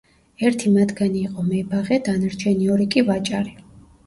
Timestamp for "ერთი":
0.47-0.71